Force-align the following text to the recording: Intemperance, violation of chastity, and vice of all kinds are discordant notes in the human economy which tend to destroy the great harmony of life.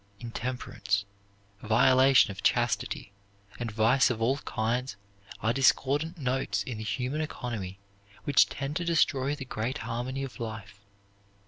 Intemperance, 0.19 1.05
violation 1.61 2.31
of 2.31 2.41
chastity, 2.41 3.13
and 3.59 3.71
vice 3.71 4.09
of 4.09 4.19
all 4.19 4.39
kinds 4.39 4.95
are 5.41 5.53
discordant 5.53 6.17
notes 6.17 6.63
in 6.63 6.79
the 6.79 6.83
human 6.83 7.21
economy 7.21 7.77
which 8.23 8.49
tend 8.49 8.75
to 8.77 8.83
destroy 8.83 9.35
the 9.35 9.45
great 9.45 9.77
harmony 9.77 10.23
of 10.23 10.39
life. 10.39 10.81